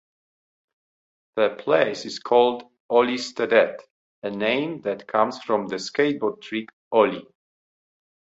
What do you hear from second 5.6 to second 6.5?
the skateboard